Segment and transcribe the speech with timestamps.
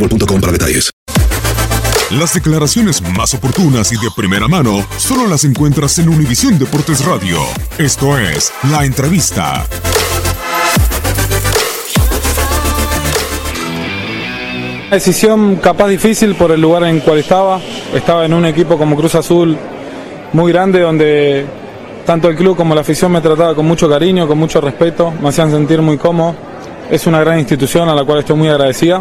[0.00, 0.90] boostmobile.com para detalles.
[2.10, 7.38] Las declaraciones más oportunas y de primera mano solo las encuentras en Univisión Deportes Radio.
[7.78, 9.64] Esto es La Entrevista.
[14.88, 17.60] Una decisión capaz difícil por el lugar en el cual estaba.
[17.94, 19.56] Estaba en un equipo como Cruz Azul
[20.32, 21.46] muy grande donde
[22.04, 25.28] tanto el club como la afición me trataba con mucho cariño, con mucho respeto, me
[25.28, 26.34] hacían sentir muy cómodo.
[26.90, 29.00] Es una gran institución a la cual estoy muy agradecida.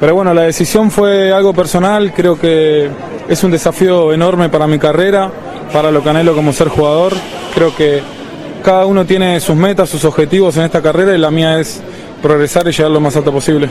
[0.00, 2.88] Pero bueno, la decisión fue algo personal, creo que
[3.28, 5.30] es un desafío enorme para mi carrera,
[5.74, 7.12] para lo que anhelo como ser jugador.
[7.54, 8.00] Creo que
[8.64, 11.82] cada uno tiene sus metas, sus objetivos en esta carrera y la mía es
[12.22, 13.68] progresar y llegar lo más alto posible.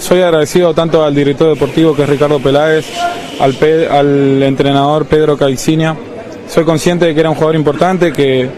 [0.00, 2.86] Soy agradecido tanto al director deportivo que es Ricardo Peláez,
[3.38, 3.56] al,
[3.88, 5.94] al entrenador Pedro Caiciña.
[6.48, 8.48] Soy consciente de que era un jugador importante, que,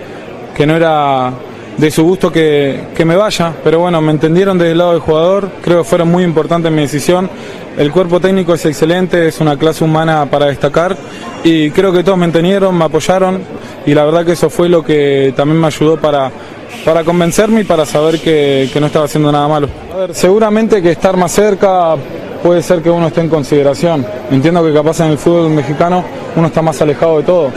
[0.57, 1.33] que no era
[1.81, 5.01] de su gusto que, que me vaya, pero bueno, me entendieron desde el lado del
[5.01, 7.31] jugador, creo que fueron muy importantes en mi decisión.
[7.79, 10.95] El cuerpo técnico es excelente, es una clase humana para destacar
[11.43, 13.41] y creo que todos me entendieron, me apoyaron
[13.87, 16.31] y la verdad que eso fue lo que también me ayudó para,
[16.85, 19.69] para convencerme y para saber que, que no estaba haciendo nada malo.
[19.95, 21.95] A ver, seguramente que estar más cerca
[22.43, 24.05] puede ser que uno esté en consideración.
[24.31, 26.05] Entiendo que capaz en el fútbol mexicano
[26.37, 27.51] uno está más alejado de todo.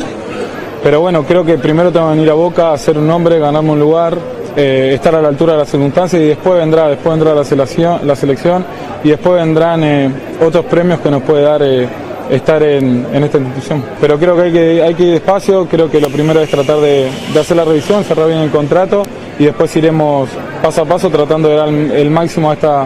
[0.84, 3.80] Pero bueno, creo que primero tengo que venir a Boca, hacer un nombre, ganarme un
[3.80, 4.18] lugar,
[4.58, 8.66] eh, estar a la altura de las circunstancias y después vendrá, después vendrá la selección,
[9.02, 10.12] y después vendrán eh,
[10.46, 11.88] otros premios que nos puede dar eh,
[12.30, 13.82] estar en, esta institución.
[14.02, 17.56] Pero creo que hay, que ir despacio, creo que lo primero es tratar de, hacer
[17.56, 19.04] la revisión, cerrar bien el contrato
[19.40, 20.30] y después iremos
[20.62, 22.82] paso a paso tratando de dar el, el máximo a esta,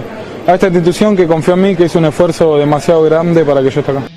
[0.45, 3.71] a esta institución que confió en mí, que hizo un esfuerzo demasiado grande para que
[3.71, 4.16] yo esté acá.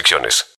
[0.00, 0.59] restricciones.